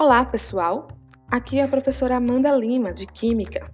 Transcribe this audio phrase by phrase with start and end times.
[0.00, 0.88] Olá, pessoal!
[1.30, 3.70] Aqui é a professora Amanda Lima, de Química.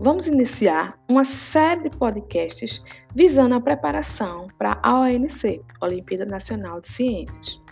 [0.00, 2.82] Vamos iniciar uma série de podcasts
[3.14, 7.62] visando a preparação para a ONC, Olimpíada Nacional de Ciências.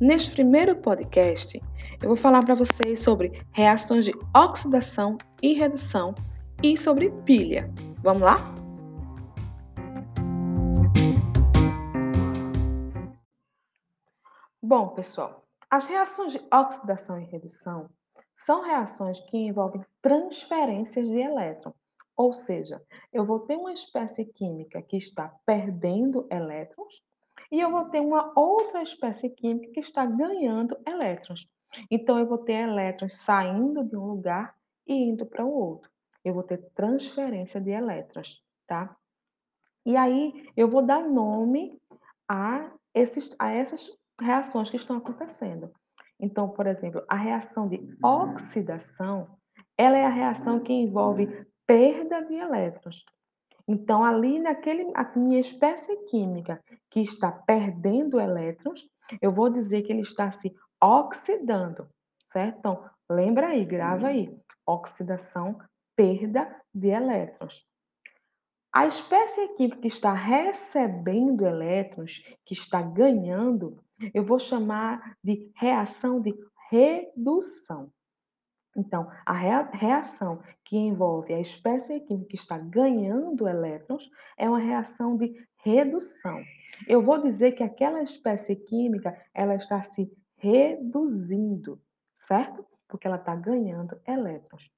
[0.00, 1.60] Neste primeiro podcast,
[2.00, 6.14] eu vou falar para vocês sobre reações de oxidação e redução
[6.62, 7.68] e sobre pilha.
[8.04, 8.54] Vamos lá?
[14.62, 17.88] Bom, pessoal, as reações de oxidação e redução
[18.34, 21.72] são reações que envolvem transferências de elétron,
[22.14, 27.02] ou seja, eu vou ter uma espécie química que está perdendo elétrons
[27.50, 31.48] e eu vou ter uma outra espécie química que está ganhando elétrons.
[31.90, 34.54] Então, eu vou ter elétrons saindo de um lugar
[34.86, 35.90] e indo para o outro.
[36.22, 38.94] Eu vou ter transferência de elétrons, tá?
[39.86, 41.80] E aí, eu vou dar nome
[42.28, 43.90] a, esses, a essas
[44.22, 45.70] reações que estão acontecendo.
[46.18, 49.36] Então, por exemplo, a reação de oxidação,
[49.76, 53.04] ela é a reação que envolve perda de elétrons.
[53.66, 58.88] Então, ali naquele, a minha espécie química que está perdendo elétrons,
[59.20, 61.88] eu vou dizer que ele está se oxidando,
[62.26, 62.58] certo?
[62.58, 64.36] Então, lembra aí, grava aí.
[64.66, 65.58] Oxidação,
[65.96, 67.64] perda de elétrons.
[68.72, 73.78] A espécie química que está recebendo elétrons, que está ganhando,
[74.14, 76.34] eu vou chamar de reação de
[76.70, 77.92] redução.
[78.76, 85.16] Então, a reação que envolve a espécie química que está ganhando elétrons é uma reação
[85.16, 86.42] de redução.
[86.88, 91.80] Eu vou dizer que aquela espécie química ela está se reduzindo,
[92.14, 92.66] certo?
[92.88, 94.70] Porque ela está ganhando elétrons.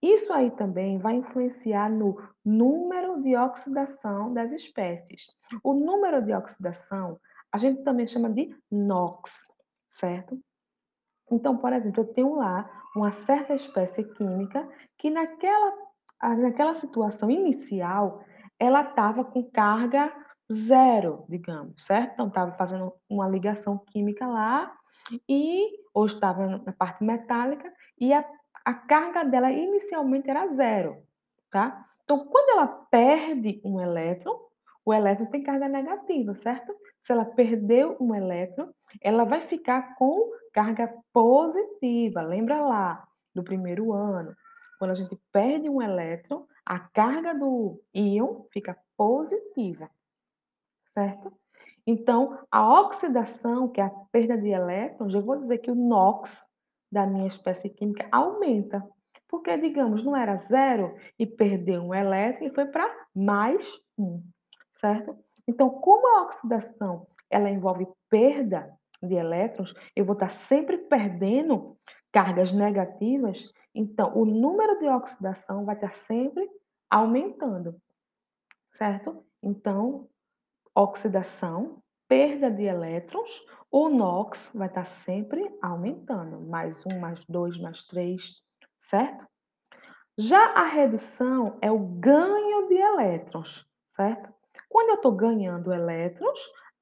[0.00, 5.26] Isso aí também vai influenciar no número de oxidação das espécies.
[5.62, 7.18] O número de oxidação
[7.52, 9.46] a gente também chama de NOx,
[9.90, 10.38] certo?
[11.30, 15.72] Então, por exemplo, eu tenho lá uma certa espécie química que naquela,
[16.22, 18.24] naquela situação inicial
[18.58, 20.12] ela estava com carga
[20.52, 22.12] zero, digamos, certo?
[22.14, 24.72] Então, estava fazendo uma ligação química lá
[25.28, 28.24] e, ou estava na parte metálica e a,
[28.64, 31.02] a carga dela inicialmente era zero,
[31.50, 31.84] tá?
[32.04, 34.38] Então, quando ela perde um elétron,
[34.84, 36.74] o elétron tem carga negativa, certo?
[37.06, 38.68] Se ela perdeu um elétron,
[39.00, 42.20] ela vai ficar com carga positiva.
[42.20, 44.34] Lembra lá do primeiro ano?
[44.76, 49.88] Quando a gente perde um elétron, a carga do íon fica positiva,
[50.84, 51.32] certo?
[51.86, 56.48] Então, a oxidação, que é a perda de elétrons, eu vou dizer que o NOx
[56.90, 58.84] da minha espécie química aumenta.
[59.28, 64.20] Porque, digamos, não era zero e perdeu um elétron e foi para mais um,
[64.72, 65.16] certo?
[65.46, 71.76] Então, como a oxidação ela envolve perda de elétrons, eu vou estar sempre perdendo
[72.12, 76.48] cargas negativas, então o número de oxidação vai estar sempre
[76.90, 77.76] aumentando,
[78.72, 79.24] certo?
[79.42, 80.08] Então,
[80.74, 87.82] oxidação, perda de elétrons, o NOx vai estar sempre aumentando, mais um, mais dois, mais
[87.82, 88.40] três,
[88.78, 89.26] certo?
[90.16, 94.32] Já a redução é o ganho de elétrons, certo?
[94.68, 96.40] Quando eu estou ganhando elétrons,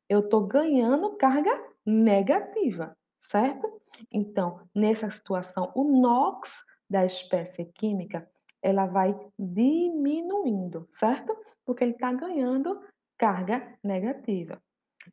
[0.09, 1.51] eu estou ganhando carga
[1.85, 3.81] negativa, certo?
[4.11, 8.29] Então, nessa situação, o NOx da espécie química,
[8.63, 11.37] ela vai diminuindo, certo?
[11.65, 12.81] Porque ele está ganhando
[13.19, 14.61] carga negativa.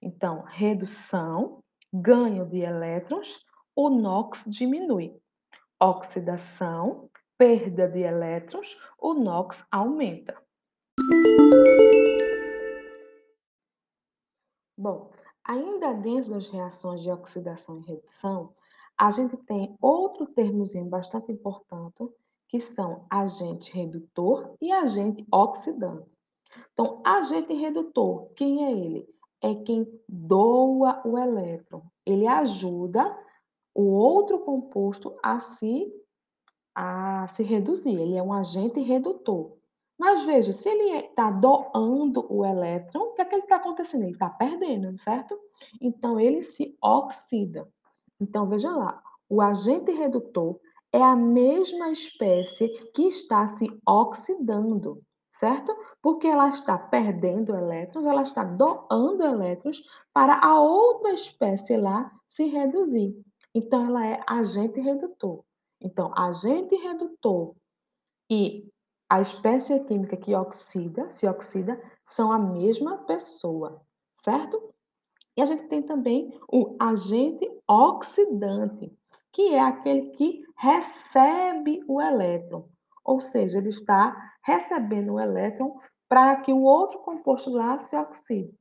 [0.01, 1.61] Então, redução,
[1.93, 3.43] ganho de elétrons,
[3.75, 5.15] o NOx diminui.
[5.79, 10.37] Oxidação, perda de elétrons, o NOx aumenta.
[14.81, 15.11] Bom,
[15.43, 18.55] ainda dentro das reações de oxidação e redução,
[18.97, 22.09] a gente tem outro termozinho bastante importante,
[22.47, 26.09] que são agente redutor e agente oxidante.
[26.73, 29.07] Então, agente redutor, quem é ele?
[29.39, 31.83] É quem doa o elétron.
[32.03, 33.15] Ele ajuda
[33.75, 35.93] o outro composto a se,
[36.73, 37.99] a se reduzir.
[37.99, 39.60] Ele é um agente redutor.
[40.01, 44.01] Mas veja, se ele está doando o elétron, o que é que está acontecendo?
[44.01, 45.39] Ele está perdendo, certo?
[45.79, 47.71] Então, ele se oxida.
[48.19, 48.99] Então, veja lá,
[49.29, 50.59] o agente redutor
[50.91, 55.71] é a mesma espécie que está se oxidando, certo?
[56.01, 62.45] Porque ela está perdendo elétrons, ela está doando elétrons para a outra espécie lá se
[62.45, 63.15] reduzir.
[63.53, 65.43] Então, ela é agente redutor.
[65.79, 67.53] Então, agente redutor
[68.27, 68.67] e
[69.11, 73.81] a espécie química que oxida, se oxida, são a mesma pessoa,
[74.17, 74.73] certo?
[75.35, 78.89] E a gente tem também o agente oxidante,
[79.33, 82.69] que é aquele que recebe o elétron,
[83.03, 84.15] ou seja, ele está
[84.45, 88.57] recebendo o elétron para que o outro composto lá se oxide.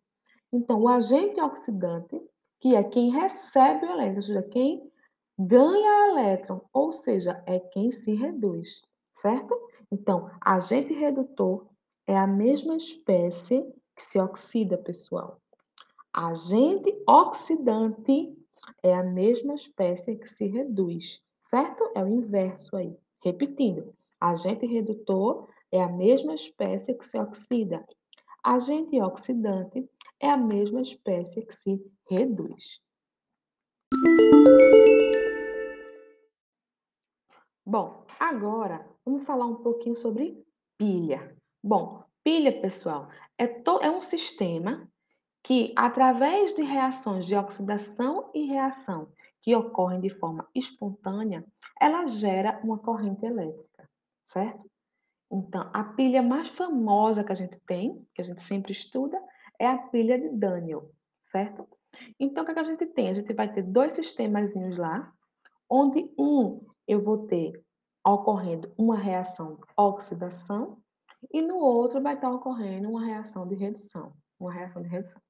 [0.53, 2.21] Então, o agente oxidante,
[2.59, 4.93] que é quem recebe o elétron, ou seja, quem
[5.39, 8.83] ganha elétron, ou seja, é quem se reduz,
[9.15, 9.70] certo?
[9.93, 11.67] Então, agente redutor
[12.07, 13.63] é a mesma espécie
[13.97, 15.41] que se oxida, pessoal.
[16.13, 18.37] Agente oxidante
[18.83, 21.91] é a mesma espécie que se reduz, certo?
[21.95, 22.97] É o inverso aí.
[23.23, 27.85] Repetindo, agente redutor é a mesma espécie que se oxida.
[28.43, 29.89] Agente oxidante
[30.19, 32.81] é a mesma espécie que se reduz.
[37.65, 40.43] Bom, agora vamos falar um pouquinho sobre
[40.79, 41.37] pilha.
[41.63, 43.09] Bom, pilha, pessoal,
[43.39, 44.89] é, é um sistema
[45.43, 49.13] que, através de reações de oxidação e reação
[49.43, 51.45] que ocorrem de forma espontânea,
[51.81, 53.89] ela gera uma corrente elétrica,
[54.23, 54.71] certo?
[55.33, 59.23] Então, a pilha mais famosa que a gente tem, que a gente sempre estuda,
[59.59, 60.91] é a pilha de Daniel,
[61.25, 61.67] certo?
[62.19, 63.09] Então, o que, é que a gente tem?
[63.09, 65.13] A gente vai ter dois sistemazinhos lá,
[65.69, 67.63] onde um eu vou ter
[68.05, 70.79] ocorrendo uma reação de oxidação
[71.33, 75.21] e no outro vai estar ocorrendo uma reação de redução, uma reação de redução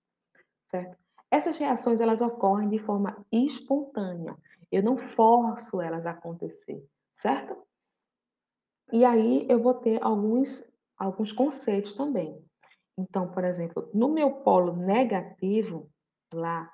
[0.70, 0.96] certo?
[1.30, 4.36] Essas reações elas ocorrem de forma espontânea.
[4.70, 6.84] Eu não forço elas a acontecer,
[7.14, 7.56] certo?
[8.92, 12.38] E aí eu vou ter alguns alguns conceitos também.
[12.98, 15.90] Então, por exemplo, no meu polo negativo,
[16.34, 16.70] lá,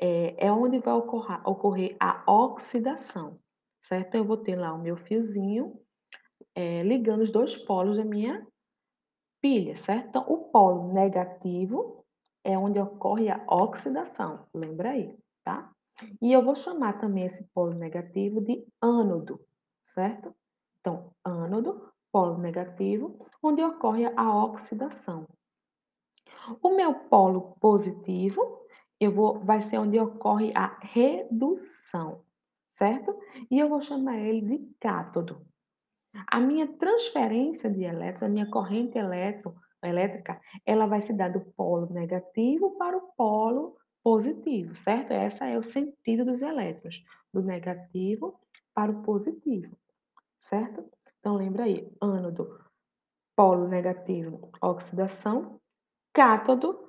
[0.00, 3.34] é, é onde vai ocorrer, ocorrer a oxidação,
[3.82, 4.14] certo?
[4.14, 5.78] Eu vou ter lá o meu fiozinho
[6.54, 8.46] é, ligando os dois polos da minha
[9.40, 10.08] pilha, certo?
[10.08, 12.04] Então, o polo negativo
[12.44, 15.70] é onde ocorre a oxidação, lembra aí, tá?
[16.20, 19.40] E eu vou chamar também esse polo negativo de ânodo,
[19.82, 20.34] certo?
[20.80, 25.26] Então, ânodo, polo negativo, onde ocorre a oxidação.
[26.60, 28.66] O meu polo positivo,
[28.98, 32.24] eu vou, vai ser onde ocorre a redução,
[32.82, 33.16] certo?
[33.48, 35.46] E eu vou chamar ele de cátodo.
[36.26, 41.92] A minha transferência de elétrons, a minha corrente elétrica, ela vai se dar do polo
[41.92, 45.12] negativo para o polo positivo, certo?
[45.12, 48.36] Esse é o sentido dos elétrons, do negativo
[48.74, 49.76] para o positivo,
[50.40, 50.84] certo?
[51.20, 52.58] Então, lembra aí, ânodo,
[53.36, 55.60] polo negativo, oxidação,
[56.12, 56.84] cátodo,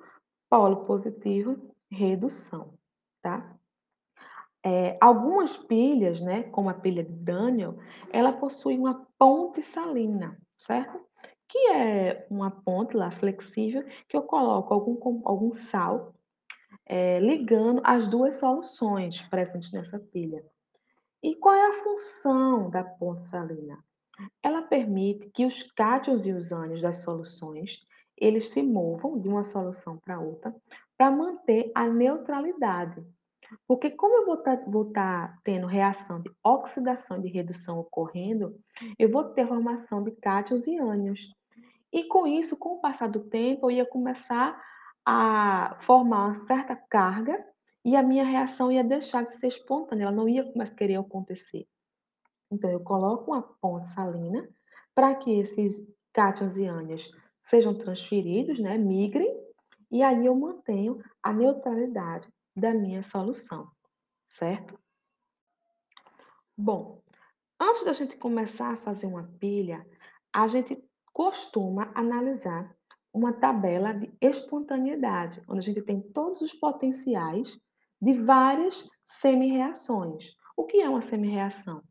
[0.50, 2.74] polo positivo, redução,
[3.22, 3.53] tá?
[4.64, 7.78] É, algumas pilhas, né, como a pilha de Daniel,
[8.10, 11.04] ela possui uma ponte salina, certo?
[11.54, 16.12] que é uma ponte lá flexível que eu coloco algum, algum sal
[16.84, 20.44] é, ligando as duas soluções presentes nessa pilha.
[21.22, 23.78] E qual é a função da ponte salina?
[24.42, 29.44] Ela permite que os cátions e os ânions das soluções eles se movam de uma
[29.44, 30.54] solução para outra
[30.96, 33.04] para manter a neutralidade.
[33.66, 38.58] Porque como eu vou estar tá, tá tendo reação de oxidação de redução ocorrendo,
[38.98, 41.28] eu vou ter formação de cátions e ânions.
[41.92, 44.60] E com isso, com o passar do tempo, eu ia começar
[45.06, 47.44] a formar uma certa carga
[47.84, 51.66] e a minha reação ia deixar de ser espontânea, ela não ia mais querer acontecer.
[52.50, 54.48] Então, eu coloco uma ponte salina
[54.94, 57.10] para que esses cátions e ânions
[57.42, 59.28] sejam transferidos, né, migrem,
[59.90, 63.70] e aí eu mantenho a neutralidade da minha solução,
[64.30, 64.78] certo?
[66.56, 67.02] Bom,
[67.60, 69.84] antes da gente começar a fazer uma pilha,
[70.32, 70.82] a gente
[71.12, 72.74] costuma analisar
[73.12, 77.58] uma tabela de espontaneidade, onde a gente tem todos os potenciais
[78.00, 80.34] de várias semi-reações.
[80.56, 81.82] O que é uma semi-reação?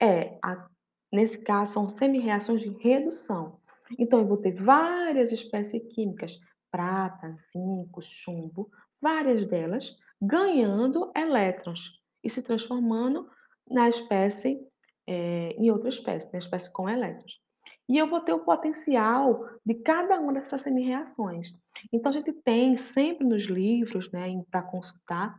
[0.00, 0.68] É, a,
[1.12, 3.60] nesse caso, são semi-reações de redução.
[3.98, 6.38] Então, eu vou ter várias espécies químicas,
[6.70, 8.70] prata, zinco, chumbo,
[9.00, 11.92] várias delas ganhando elétrons
[12.22, 13.28] e se transformando
[13.70, 14.60] na espécie,
[15.06, 17.40] é, em outra espécie, na espécie com elétrons.
[17.88, 21.54] E eu vou ter o potencial de cada uma dessas semi-reações.
[21.92, 25.38] Então, a gente tem sempre nos livros, né, para consultar,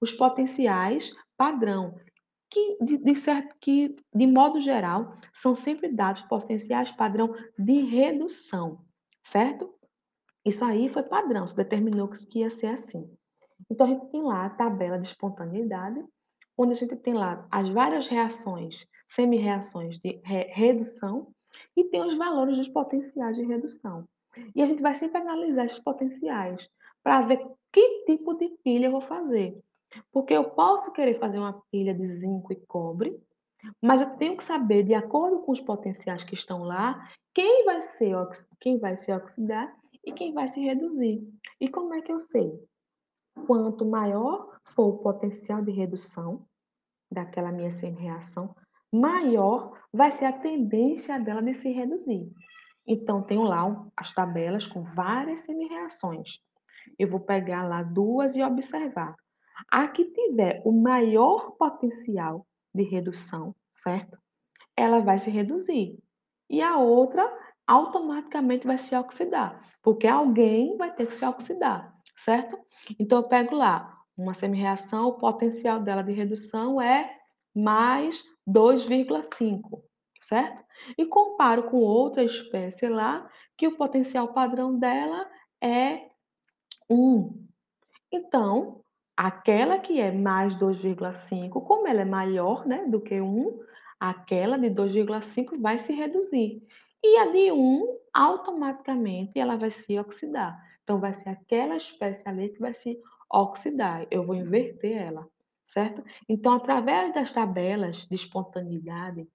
[0.00, 1.98] os potenciais padrão,
[2.50, 8.84] que de, de, certo, que, de modo geral, são sempre dados potenciais padrão de redução,
[9.24, 9.74] certo?
[10.44, 13.10] Isso aí foi padrão, se determinou que ia ser assim.
[13.70, 16.04] Então, a gente tem lá a tabela de espontaneidade,
[16.56, 21.32] onde a gente tem lá as várias reações, semi-reações de re redução,
[21.76, 24.06] e tem os valores dos potenciais de redução.
[24.54, 26.68] E a gente vai sempre analisar esses potenciais
[27.02, 29.58] para ver que tipo de pilha eu vou fazer.
[30.12, 33.20] Porque eu posso querer fazer uma pilha de zinco e cobre,
[33.82, 37.80] mas eu tenho que saber, de acordo com os potenciais que estão lá, quem vai
[37.80, 38.14] ser,
[38.60, 41.26] quem vai se oxidar e quem vai se reduzir.
[41.60, 42.52] E como é que eu sei?
[43.46, 46.46] Quanto maior for o potencial de redução
[47.10, 48.54] daquela minha semi-reação,
[48.92, 52.30] maior vai ser a tendência dela de se reduzir.
[52.86, 56.38] Então, tenho lá as tabelas com várias semi-reações.
[56.98, 59.14] Eu vou pegar lá duas e observar.
[59.70, 64.16] A que tiver o maior potencial de redução, certo?
[64.76, 65.98] Ela vai se reduzir.
[66.48, 67.28] E a outra
[67.66, 72.58] automaticamente vai se oxidar, porque alguém vai ter que se oxidar, certo?
[72.98, 77.16] Então, eu pego lá uma semi-reação, o potencial dela de redução é
[77.54, 79.82] mais 2,5,
[80.20, 80.64] certo?
[80.96, 85.28] E comparo com outra espécie lá, que o potencial padrão dela
[85.62, 86.08] é
[86.90, 87.46] 1.
[88.12, 88.82] Então,
[89.16, 93.60] aquela que é mais 2,5, como ela é maior né, do que 1,
[94.00, 96.62] aquela de 2,5 vai se reduzir.
[97.02, 100.58] E a de 1, automaticamente, ela vai se oxidar.
[100.88, 102.98] Então, vai ser aquela espécie ali que vai se
[103.30, 104.06] oxidar.
[104.10, 105.28] Eu vou inverter ela,
[105.66, 106.02] certo?
[106.26, 109.28] Então, através das tabelas de espontaneidade,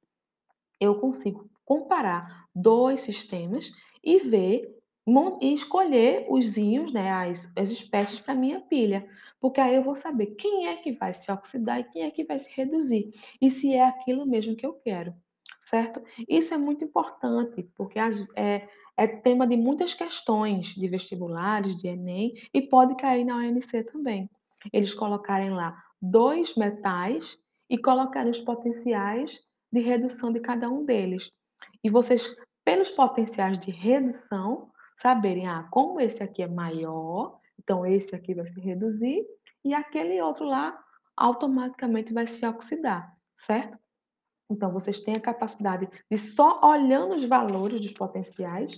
[0.80, 3.72] eu consigo comparar dois sistemas
[4.04, 4.76] e ver
[5.40, 9.08] e escolher os íons, né, as, as espécies para minha pilha,
[9.40, 12.24] porque aí eu vou saber quem é que vai se oxidar e quem é que
[12.24, 15.14] vai se reduzir, e se é aquilo mesmo que eu quero,
[15.62, 16.02] certo?
[16.28, 18.00] Isso é muito importante, porque
[18.36, 23.84] é, é tema de muitas questões de vestibulares, de Enem, e pode cair na ONC
[23.84, 24.30] também.
[24.72, 27.38] Eles colocarem lá dois metais
[27.70, 29.40] e colocarem os potenciais
[29.72, 31.32] de redução de cada um deles.
[31.84, 34.72] E vocês, pelos potenciais de redução,
[35.02, 39.26] saberem, ah, como esse aqui é maior, então esse aqui vai se reduzir
[39.66, 40.78] e aquele outro lá
[41.16, 43.78] automaticamente vai se oxidar, certo?
[44.50, 48.78] Então, vocês têm a capacidade de só olhando os valores dos potenciais,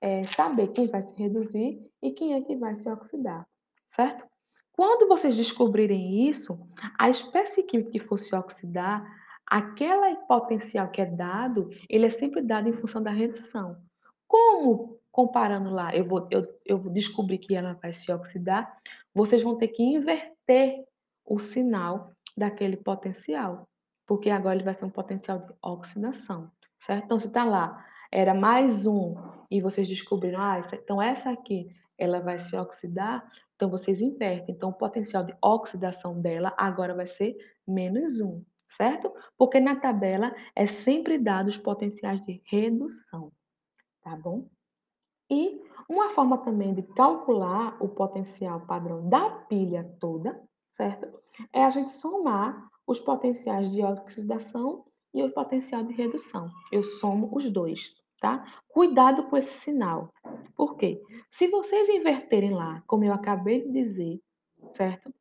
[0.00, 3.46] é, saber quem vai se reduzir e quem é que vai se oxidar,
[3.90, 4.26] certo?
[4.72, 6.58] Quando vocês descobrirem isso,
[6.98, 9.04] a espécie química que for se oxidar,
[9.46, 13.76] aquela potencial que é dado, ele é sempre dado em função da redução.
[14.26, 18.74] Como comparando lá, eu vou, eu, eu descobri que ela vai se oxidar,
[19.14, 20.84] vocês vão ter que inverter
[21.24, 23.68] o sinal daquele potencial,
[24.06, 27.04] porque agora ele vai ser um potencial de oxidação, certo?
[27.04, 29.16] Então, se está lá, era mais um,
[29.50, 34.54] e vocês descobriram, ah, essa, então essa aqui, ela vai se oxidar, então vocês invertem.
[34.54, 39.12] Então, o potencial de oxidação dela agora vai ser menos um, certo?
[39.38, 43.32] Porque na tabela é sempre dado os potenciais de redução,
[44.02, 44.48] tá bom?
[45.30, 51.08] E uma forma também de calcular o potencial padrão da pilha toda, certo?
[51.52, 54.84] É a gente somar os potenciais de oxidação
[55.14, 56.50] e o potencial de redução.
[56.70, 58.44] Eu somo os dois, tá?
[58.68, 60.12] Cuidado com esse sinal.
[60.56, 61.02] Por quê?
[61.28, 64.20] Se vocês inverterem lá, como eu acabei de dizer,
[64.74, 65.12] certo?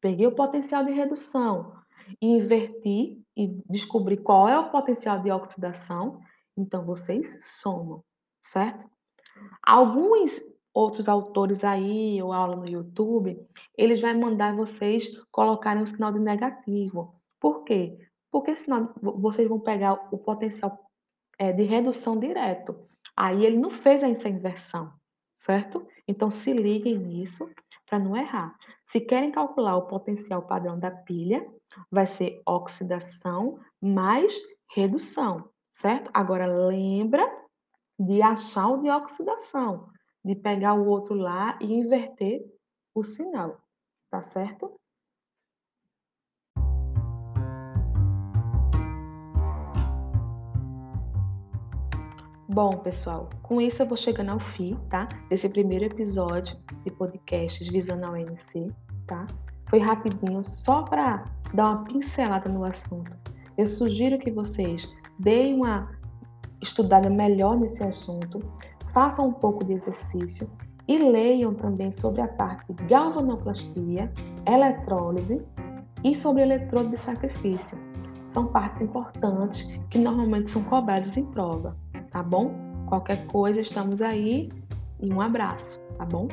[0.00, 1.72] Peguei o potencial de redução
[2.20, 6.20] e inverti e descobri qual é o potencial de oxidação,
[6.56, 8.04] então vocês somam,
[8.42, 8.88] certo?
[9.62, 10.38] Alguns
[10.74, 13.40] outros autores aí, ou aula no YouTube,
[13.78, 17.14] eles vão mandar vocês colocarem um sinal de negativo.
[17.40, 17.96] Por quê?
[18.30, 20.90] Porque senão vocês vão pegar o potencial
[21.38, 22.76] é, de redução direto.
[23.16, 24.92] Aí ele não fez essa inversão,
[25.38, 25.86] certo?
[26.08, 27.48] Então se liguem nisso
[27.86, 28.56] para não errar.
[28.84, 31.46] Se querem calcular o potencial padrão da pilha,
[31.90, 34.34] vai ser oxidação mais
[34.74, 36.10] redução, certo?
[36.12, 37.24] Agora lembra
[37.96, 39.88] de achar o de oxidação,
[40.24, 42.44] de pegar o outro lá e inverter
[42.94, 43.60] o sinal,
[44.10, 44.74] tá certo?
[52.48, 55.08] Bom, pessoal, com isso eu vou chegando ao fim, tá?
[55.28, 58.72] Desse primeiro episódio de podcasts visando a UNC,
[59.06, 59.26] tá?
[59.68, 63.10] Foi rapidinho, só para dar uma pincelada no assunto.
[63.58, 64.88] Eu sugiro que vocês
[65.18, 65.90] deem uma
[66.62, 68.38] estudada melhor nesse assunto,
[68.94, 70.48] façam um pouco de exercício
[70.86, 74.10] e leiam também sobre a parte de galvanoplastia,
[74.46, 75.42] eletrólise
[76.04, 77.76] e sobre eletrodo de sacrifício.
[78.24, 81.76] São partes importantes que normalmente são cobradas em prova,
[82.10, 82.54] tá bom?
[82.86, 84.48] Qualquer coisa, estamos aí
[85.00, 86.28] um abraço, tá bom?